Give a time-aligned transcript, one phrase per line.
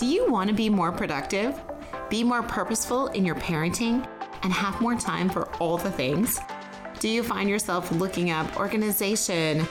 [0.00, 1.60] Do you want to be more productive,
[2.08, 4.08] be more purposeful in your parenting,
[4.42, 6.40] and have more time for all the things?
[7.00, 9.68] Do you find yourself looking up organization,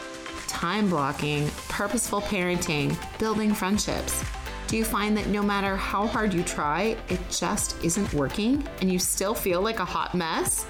[0.48, 4.24] time blocking, purposeful parenting, building friendships?
[4.68, 8.94] Do you find that no matter how hard you try, it just isn't working and
[8.94, 10.68] you still feel like a hot mess?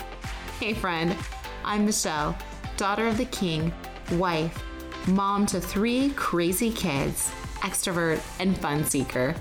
[0.62, 1.14] Hey, friend,
[1.66, 2.34] I'm Michelle,
[2.78, 3.74] daughter of the king,
[4.14, 4.64] wife,
[5.10, 7.30] mom to three crazy kids,
[7.62, 9.36] extrovert, and fun seeker.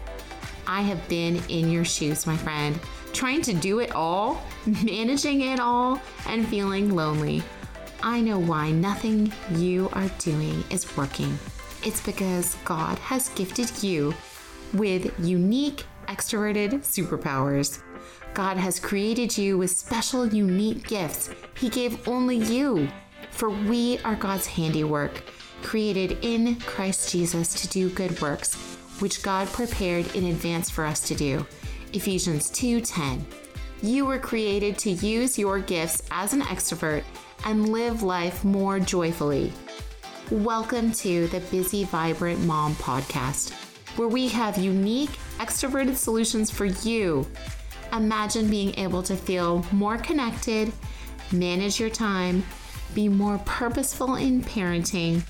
[0.67, 2.79] I have been in your shoes, my friend,
[3.13, 4.43] trying to do it all,
[4.85, 7.43] managing it all, and feeling lonely.
[8.03, 11.39] I know why nothing you are doing is working.
[11.85, 14.14] It's because God has gifted you
[14.75, 17.82] with unique extroverted superpowers.
[18.35, 22.89] God has created you with special, unique gifts He gave only you.
[23.31, 25.23] For we are God's handiwork,
[25.62, 28.54] created in Christ Jesus to do good works,
[29.00, 31.46] which God prepared in advance for us to do.
[31.93, 33.25] Ephesians 2:10.
[33.83, 37.05] You were created to use your gifts as an extrovert
[37.45, 39.53] and live life more joyfully.
[40.31, 43.53] Welcome to the Busy Vibrant Mom podcast,
[43.97, 47.27] where we have unique extroverted solutions for you.
[47.92, 50.73] Imagine being able to feel more connected,
[51.33, 52.45] manage your time,
[52.95, 55.23] be more purposeful in parenting,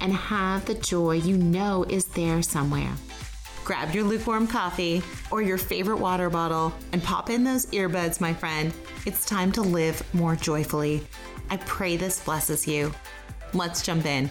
[0.00, 2.92] and have the joy you know is there somewhere.
[3.64, 8.34] Grab your lukewarm coffee or your favorite water bottle and pop in those earbuds, my
[8.34, 8.72] friend.
[9.06, 11.06] It's time to live more joyfully.
[11.50, 12.92] I pray this blesses you.
[13.52, 14.30] Let's jump in.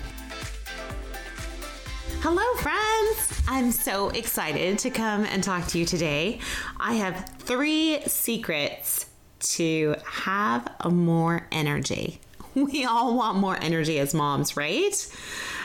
[2.22, 3.42] Hello, friends!
[3.48, 6.40] I'm so excited to come and talk to you today.
[6.78, 9.06] I have three secrets
[9.40, 12.20] to have more energy.
[12.56, 14.94] We all want more energy as moms, right?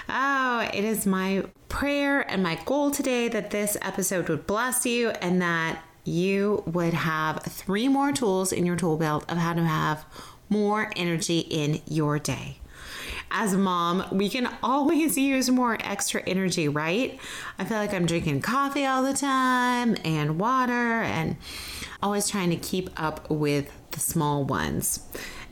[0.09, 5.11] Oh, it is my prayer and my goal today that this episode would bless you
[5.11, 9.65] and that you would have three more tools in your tool belt of how to
[9.65, 10.05] have
[10.51, 12.59] more energy in your day.
[13.31, 17.19] As a mom, we can always use more extra energy, right?
[17.59, 21.37] I feel like I'm drinking coffee all the time and water and
[22.03, 25.01] always trying to keep up with the small ones.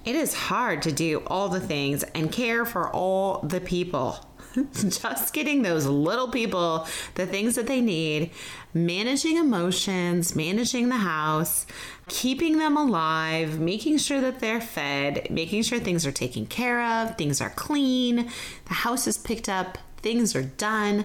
[0.05, 4.19] It is hard to do all the things and care for all the people.
[4.75, 8.31] Just getting those little people the things that they need,
[8.75, 11.67] managing emotions, managing the house,
[12.09, 17.17] keeping them alive, making sure that they're fed, making sure things are taken care of,
[17.17, 18.31] things are clean,
[18.67, 21.05] the house is picked up, things are done,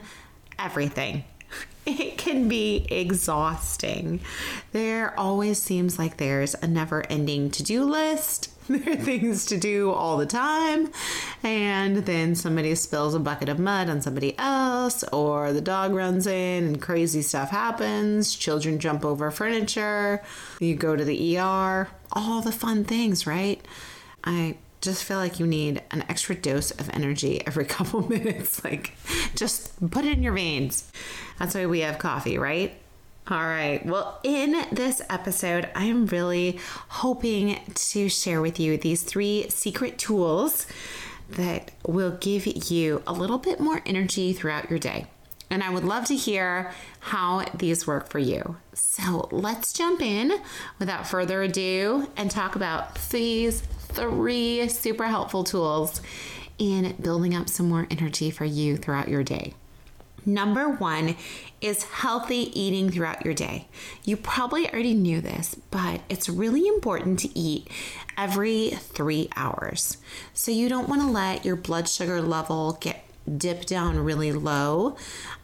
[0.59, 1.23] everything.
[1.89, 4.19] It can be exhausting.
[4.73, 9.57] There always seems like there's a never ending to do list there are things to
[9.57, 10.91] do all the time.
[11.43, 16.27] And then somebody spills a bucket of mud on somebody else, or the dog runs
[16.27, 18.35] in and crazy stuff happens.
[18.35, 20.21] Children jump over furniture.
[20.59, 21.89] You go to the ER.
[22.11, 23.63] All the fun things, right?
[24.23, 28.63] I just feel like you need an extra dose of energy every couple minutes.
[28.63, 28.93] Like,
[29.35, 30.91] just put it in your veins.
[31.39, 32.77] That's why we have coffee, right?
[33.29, 33.85] All right.
[33.85, 39.97] Well, in this episode, I am really hoping to share with you these three secret
[39.97, 40.65] tools
[41.31, 45.07] that will give you a little bit more energy throughout your day.
[45.49, 46.71] And I would love to hear
[47.01, 48.55] how these work for you.
[48.73, 50.31] So let's jump in
[50.79, 56.01] without further ado and talk about these three super helpful tools
[56.57, 59.53] in building up some more energy for you throughout your day.
[60.25, 61.15] Number one
[61.61, 63.67] is healthy eating throughout your day.
[64.03, 67.69] You probably already knew this, but it's really important to eat
[68.17, 69.97] every three hours.
[70.33, 73.03] So you don't want to let your blood sugar level get
[73.37, 74.95] dip down really low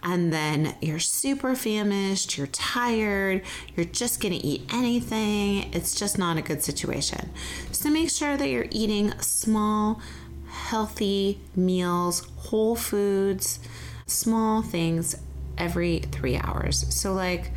[0.01, 3.41] and then you're super famished, you're tired,
[3.75, 5.71] you're just going to eat anything.
[5.73, 7.29] It's just not a good situation.
[7.71, 10.01] So make sure that you're eating small,
[10.47, 13.59] healthy meals, whole foods
[14.05, 15.15] small things
[15.57, 16.85] every three hours.
[16.93, 17.51] So, like,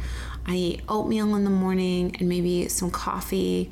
[0.47, 3.71] I eat oatmeal in the morning and maybe some coffee,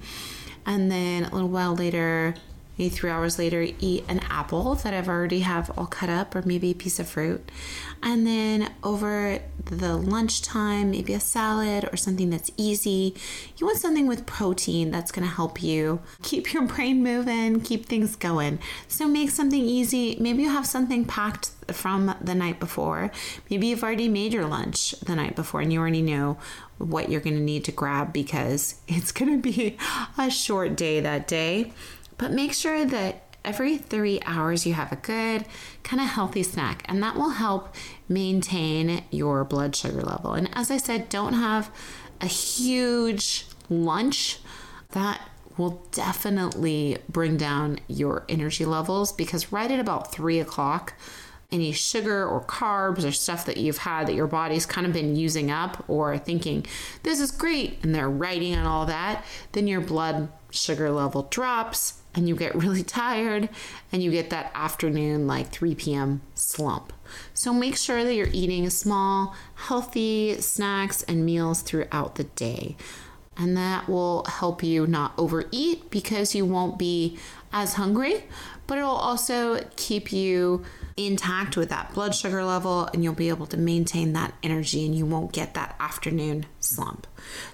[0.67, 2.35] and then a little while later,
[2.79, 6.43] maybe three hours later, eat an apple that I've already have all cut up, or
[6.43, 7.51] maybe a piece of fruit,
[8.03, 13.15] and then over the lunchtime, maybe a salad or something that's easy.
[13.57, 17.87] You want something with protein that's going to help you keep your brain moving, keep
[17.87, 18.59] things going.
[18.89, 20.17] So make something easy.
[20.21, 23.11] Maybe you have something packed from the night before.
[23.51, 26.39] Maybe you've already made your lunch the night before and you already know
[26.79, 29.77] what you're going to need to grab because it's going to be
[30.19, 31.73] a short day that day.
[32.19, 35.45] But make sure that every three hours, you have a good,
[35.83, 37.75] kind of healthy snack, and that will help
[38.09, 40.33] maintain your blood sugar level.
[40.33, 41.71] And as I said, don't have
[42.21, 44.39] a huge lunch.
[44.91, 50.95] That will definitely bring down your energy levels because right at about three o'clock,
[51.53, 55.15] any sugar or carbs or stuff that you've had that your body's kind of been
[55.15, 56.67] using up or thinking,
[57.03, 62.01] this is great, and they're writing on all that, then your blood sugar level drops
[62.15, 63.49] and you get really tired
[63.93, 66.23] and you get that afternoon, like 3 p.m.
[66.35, 66.93] slump.
[67.33, 72.77] So make sure that you're eating small, healthy snacks and meals throughout the day.
[73.37, 77.19] And that will help you not overeat because you won't be
[77.53, 78.25] as hungry,
[78.67, 80.65] but it'll also keep you
[80.97, 84.95] intact with that blood sugar level and you'll be able to maintain that energy and
[84.95, 87.07] you won't get that afternoon slump.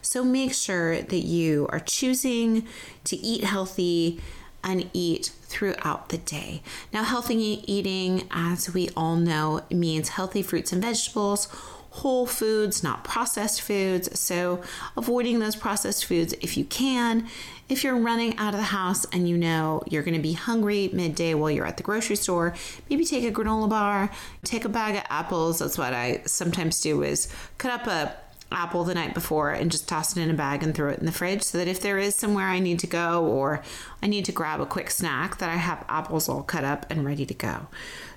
[0.03, 2.67] So make sure that you are choosing
[3.05, 4.21] to eat healthy
[4.63, 6.63] and eat throughout the day.
[6.93, 11.49] Now, healthy eating, as we all know, means healthy fruits and vegetables
[11.91, 14.19] whole foods, not processed foods.
[14.19, 14.63] So,
[14.97, 17.29] avoiding those processed foods if you can.
[17.69, 20.91] If you're running out of the house and you know you're going to be hungry
[20.93, 22.55] midday while you're at the grocery store,
[22.89, 24.11] maybe take a granola bar,
[24.43, 25.61] take a bag of apples.
[25.61, 27.29] That's what I sometimes do is
[27.59, 28.17] cut up a
[28.53, 31.07] apple the night before and just toss it in a bag and throw it in
[31.07, 33.63] the fridge so that if there is somewhere I need to go or
[34.03, 37.05] I need to grab a quick snack that I have apples all cut up and
[37.05, 37.69] ready to go.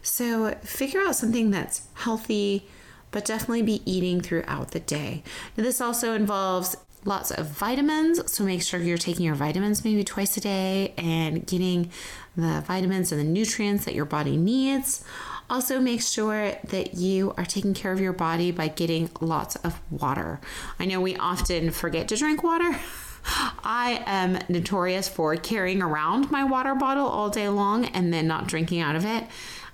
[0.01, 2.67] So figure out something that's healthy,
[3.11, 5.23] but definitely be eating throughout the day.
[5.55, 6.75] Now, this also involves
[7.05, 11.45] lots of vitamins, so make sure you're taking your vitamins maybe twice a day and
[11.45, 11.91] getting
[12.35, 15.03] the vitamins and the nutrients that your body needs.
[15.49, 19.79] Also, make sure that you are taking care of your body by getting lots of
[19.91, 20.39] water.
[20.79, 22.79] I know we often forget to drink water.
[23.63, 28.47] I am notorious for carrying around my water bottle all day long and then not
[28.47, 29.25] drinking out of it.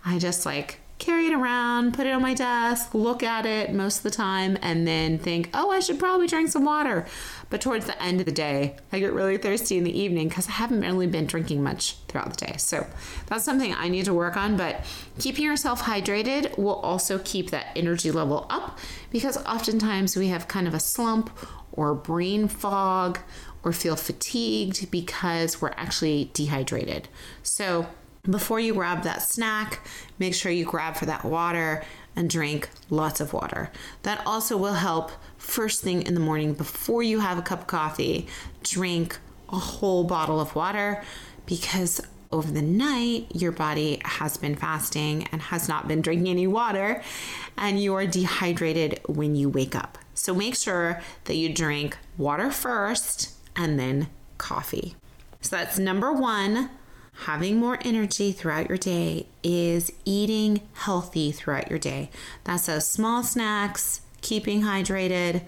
[0.05, 3.97] I just like carry it around, put it on my desk, look at it most
[3.97, 7.05] of the time, and then think, oh, I should probably drink some water.
[7.49, 10.49] But towards the end of the day, I get really thirsty in the evening because
[10.49, 12.55] I haven't really been drinking much throughout the day.
[12.57, 12.85] So
[13.27, 14.57] that's something I need to work on.
[14.57, 14.85] But
[15.17, 18.77] keeping yourself hydrated will also keep that energy level up
[19.09, 21.29] because oftentimes we have kind of a slump
[21.71, 23.19] or brain fog
[23.63, 27.07] or feel fatigued because we're actually dehydrated.
[27.41, 27.87] So
[28.23, 29.85] before you grab that snack,
[30.17, 31.83] make sure you grab for that water
[32.15, 33.71] and drink lots of water.
[34.03, 37.67] That also will help first thing in the morning before you have a cup of
[37.67, 38.27] coffee,
[38.63, 39.19] drink
[39.49, 41.03] a whole bottle of water
[41.45, 42.01] because
[42.31, 47.01] over the night your body has been fasting and has not been drinking any water
[47.57, 49.97] and you are dehydrated when you wake up.
[50.13, 54.95] So make sure that you drink water first and then coffee.
[55.41, 56.69] So that's number 1
[57.25, 62.09] having more energy throughout your day is eating healthy throughout your day.
[62.45, 65.43] That's those small snacks, keeping hydrated,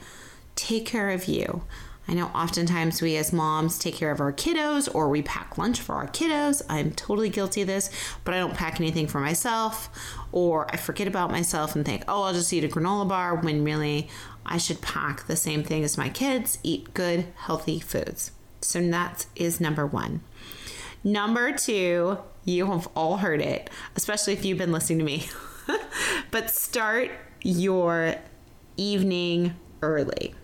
[0.55, 1.63] take care of you.
[2.07, 5.79] I know oftentimes we as moms take care of our kiddos or we pack lunch
[5.79, 6.61] for our kiddos.
[6.67, 7.89] I'm totally guilty of this,
[8.25, 9.89] but I don't pack anything for myself
[10.31, 13.63] or I forget about myself and think, oh, I'll just eat a granola bar when
[13.63, 14.09] really
[14.45, 18.31] I should pack the same thing as my kids, eat good, healthy foods.
[18.61, 20.21] So that is number one.
[21.03, 25.27] Number two, you have all heard it, especially if you've been listening to me.
[26.31, 27.11] but start
[27.43, 28.15] your
[28.77, 30.35] evening early.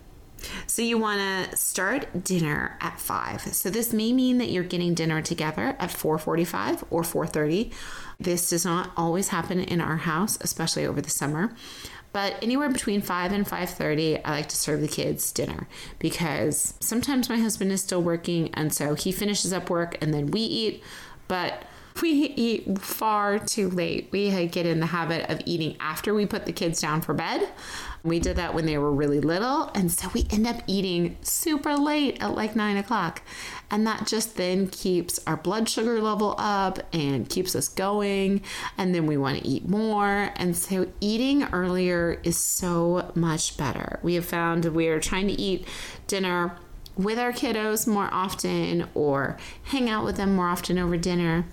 [0.67, 3.41] So you want to start dinner at 5.
[3.53, 7.71] So this may mean that you're getting dinner together at 4:45 or 4:30.
[8.19, 11.53] This does not always happen in our house, especially over the summer.
[12.17, 15.67] But anywhere between 5 and 5:30, I like to serve the kids dinner
[16.00, 20.31] because sometimes my husband is still working and so he finishes up work and then
[20.31, 20.83] we eat,
[21.27, 21.62] but
[22.01, 24.09] we eat far too late.
[24.12, 27.50] We get in the habit of eating after we put the kids down for bed.
[28.07, 31.75] We did that when they were really little, and so we end up eating super
[31.75, 33.21] late at like nine o'clock.
[33.69, 38.41] And that just then keeps our blood sugar level up and keeps us going.
[38.77, 40.31] And then we want to eat more.
[40.37, 43.99] And so eating earlier is so much better.
[44.03, 45.67] We have found we are trying to eat
[46.07, 46.57] dinner
[46.95, 51.45] with our kiddos more often or hang out with them more often over dinner.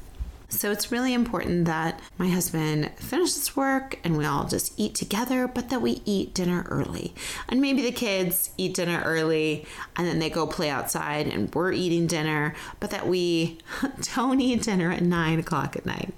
[0.55, 5.49] So it's really important that my husband finishes work and we all just eat together,
[5.49, 7.13] but that we eat dinner early.
[7.49, 11.73] And maybe the kids eat dinner early and then they go play outside and we're
[11.73, 13.59] eating dinner, but that we
[14.15, 16.15] don't eat dinner at nine o'clock at night.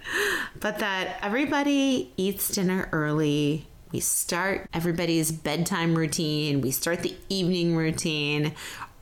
[0.61, 3.67] But that everybody eats dinner early.
[3.91, 8.53] We start everybody's bedtime routine, we start the evening routine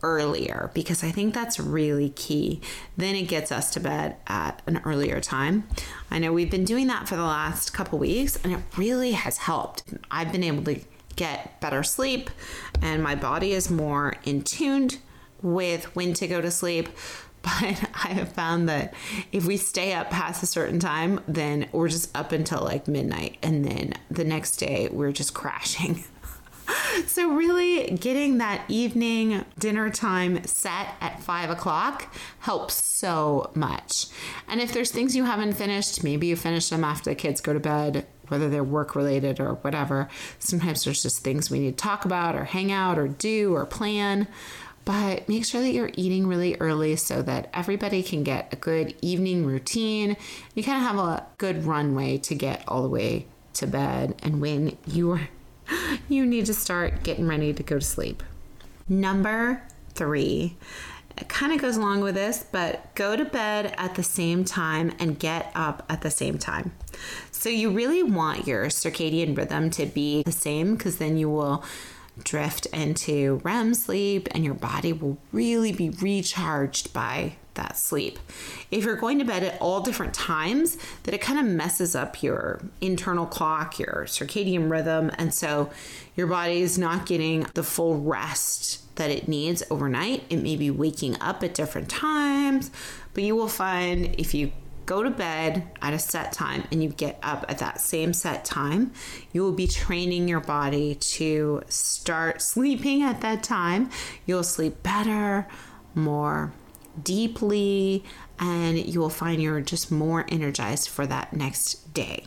[0.04, 2.60] earlier because I think that's really key.
[2.96, 5.66] Then it gets us to bed at an earlier time.
[6.10, 9.38] I know we've been doing that for the last couple weeks and it really has
[9.38, 9.82] helped.
[10.10, 10.78] I've been able to
[11.16, 12.28] get better sleep
[12.82, 14.98] and my body is more in tuned
[15.40, 16.90] with when to go to sleep.
[17.44, 18.94] But I have found that
[19.30, 23.36] if we stay up past a certain time, then we're just up until like midnight.
[23.42, 26.04] And then the next day, we're just crashing.
[27.06, 34.06] so, really getting that evening dinner time set at five o'clock helps so much.
[34.48, 37.52] And if there's things you haven't finished, maybe you finish them after the kids go
[37.52, 40.08] to bed, whether they're work related or whatever.
[40.38, 43.66] Sometimes there's just things we need to talk about or hang out or do or
[43.66, 44.26] plan.
[44.84, 48.94] But make sure that you're eating really early so that everybody can get a good
[49.00, 50.16] evening routine.
[50.54, 54.40] You kind of have a good runway to get all the way to bed and
[54.40, 55.28] when you are
[56.08, 58.22] you need to start getting ready to go to sleep.
[58.88, 59.62] Number
[59.94, 60.56] three,
[61.16, 64.92] it kind of goes along with this, but go to bed at the same time
[64.98, 66.72] and get up at the same time.
[67.30, 71.64] So you really want your circadian rhythm to be the same because then you will
[72.22, 78.18] drift into REM sleep and your body will really be recharged by that sleep.
[78.70, 82.22] If you're going to bed at all different times, that it kind of messes up
[82.22, 85.70] your internal clock, your circadian rhythm, and so
[86.16, 90.24] your body is not getting the full rest that it needs overnight.
[90.30, 92.70] It may be waking up at different times,
[93.12, 94.52] but you will find if you
[94.86, 98.44] go to bed at a set time and you get up at that same set
[98.44, 98.92] time,
[99.32, 103.90] you will be training your body to start sleeping at that time.
[104.26, 105.46] You'll sleep better,
[105.94, 106.52] more
[107.02, 108.04] deeply,
[108.38, 112.26] and you will find you're just more energized for that next day.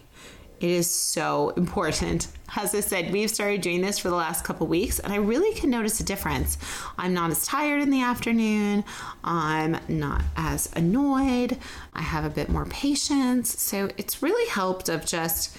[0.59, 2.27] It is so important.
[2.55, 5.53] As I said, we've started doing this for the last couple weeks, and I really
[5.59, 6.57] can notice a difference.
[6.97, 8.83] I'm not as tired in the afternoon.
[9.23, 11.57] I'm not as annoyed.
[11.93, 13.59] I have a bit more patience.
[13.59, 15.55] So it's really helped of just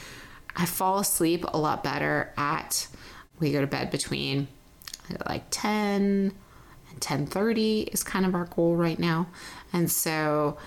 [0.56, 2.88] I fall asleep a lot better at
[3.38, 4.48] we go to bed between
[5.28, 6.32] like 10
[6.90, 9.28] and 10:30 is kind of our goal right now.
[9.72, 10.58] And so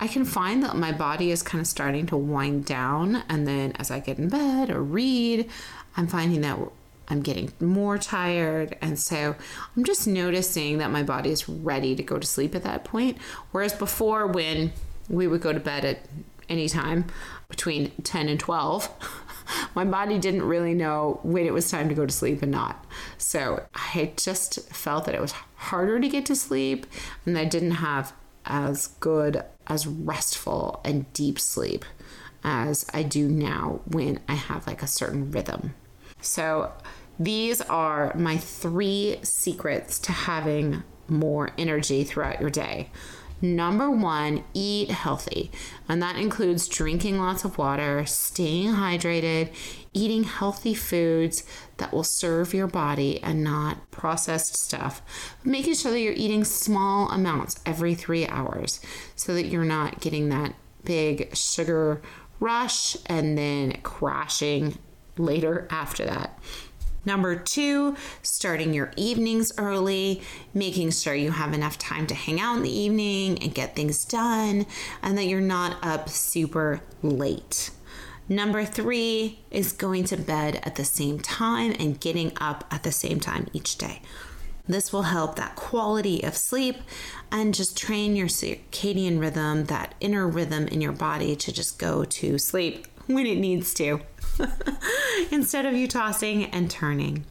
[0.00, 3.24] I can find that my body is kind of starting to wind down.
[3.28, 5.48] And then as I get in bed or read,
[5.96, 6.58] I'm finding that
[7.08, 8.76] I'm getting more tired.
[8.80, 9.34] And so
[9.76, 13.18] I'm just noticing that my body is ready to go to sleep at that point.
[13.50, 14.72] Whereas before, when
[15.08, 16.00] we would go to bed at
[16.48, 17.06] any time
[17.48, 18.90] between 10 and 12,
[19.74, 22.84] my body didn't really know when it was time to go to sleep and not.
[23.16, 26.86] So I just felt that it was harder to get to sleep
[27.26, 28.12] and I didn't have
[28.48, 31.84] as good, as restful and deep sleep
[32.42, 35.74] as I do now when I have like a certain rhythm.
[36.20, 36.72] So,
[37.20, 42.90] these are my three secrets to having more energy throughout your day.
[43.40, 45.50] Number one, eat healthy.
[45.88, 49.50] And that includes drinking lots of water, staying hydrated,
[49.98, 51.42] eating healthy foods
[51.78, 55.02] that will serve your body and not processed stuff.
[55.44, 58.80] Making sure that you're eating small amounts every three hours
[59.16, 62.00] so that you're not getting that big sugar
[62.38, 64.78] rush and then crashing
[65.16, 66.38] later after that.
[67.04, 72.56] Number two, starting your evenings early, making sure you have enough time to hang out
[72.56, 74.66] in the evening and get things done,
[75.02, 77.70] and that you're not up super late.
[78.28, 82.92] Number three is going to bed at the same time and getting up at the
[82.92, 84.02] same time each day.
[84.66, 86.76] This will help that quality of sleep
[87.32, 92.04] and just train your circadian rhythm, that inner rhythm in your body to just go
[92.04, 94.02] to sleep when it needs to.
[95.30, 97.24] instead of you tossing and turning.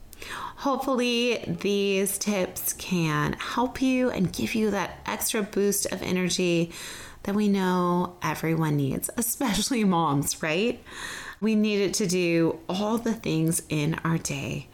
[0.57, 6.71] Hopefully, these tips can help you and give you that extra boost of energy
[7.23, 10.83] that we know everyone needs, especially moms, right?
[11.39, 14.67] We need it to do all the things in our day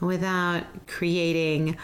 [0.00, 1.76] without creating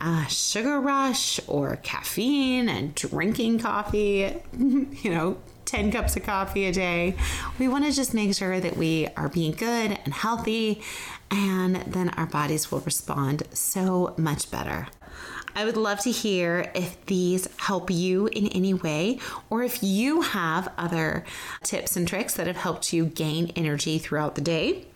[0.00, 6.72] a sugar rush or caffeine and drinking coffee, you know, 10 cups of coffee a
[6.72, 7.16] day.
[7.58, 10.82] We want to just make sure that we are being good and healthy,
[11.30, 14.88] and then our bodies will respond so much better.
[15.56, 19.20] I would love to hear if these help you in any way,
[19.50, 21.24] or if you have other
[21.62, 24.86] tips and tricks that have helped you gain energy throughout the day.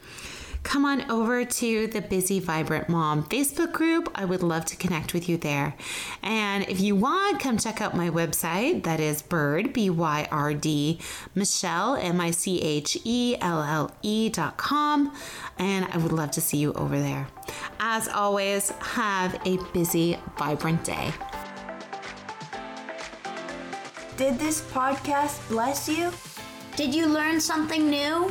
[0.62, 4.10] Come on over to the Busy Vibrant Mom Facebook group.
[4.14, 5.74] I would love to connect with you there.
[6.22, 8.84] And if you want, come check out my website.
[8.84, 11.00] That is Byrd, B Y R D,
[11.34, 15.14] Michelle, M I C H E L L E dot com.
[15.58, 17.28] And I would love to see you over there.
[17.80, 21.12] As always, have a busy, vibrant day.
[24.18, 26.12] Did this podcast bless you?
[26.76, 28.30] Did you learn something new?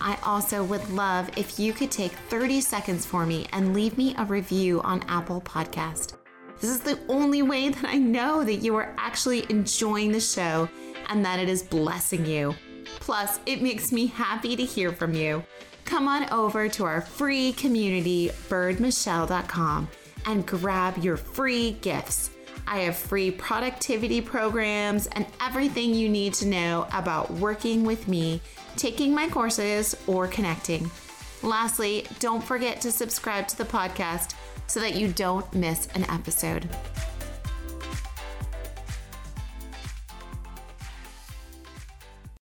[0.00, 4.14] I also would love if you could take 30 seconds for me and leave me
[4.18, 6.14] a review on Apple Podcast.
[6.60, 10.68] This is the only way that I know that you are actually enjoying the show
[11.08, 12.54] and that it is blessing you.
[13.00, 15.44] Plus, it makes me happy to hear from you.
[15.84, 19.88] Come on over to our free community, byrdmichelle.com,
[20.26, 22.30] and grab your free gifts.
[22.66, 28.40] I have free productivity programs and everything you need to know about working with me,
[28.76, 30.90] taking my courses, or connecting.
[31.42, 34.34] Lastly, don't forget to subscribe to the podcast
[34.66, 36.68] so that you don't miss an episode.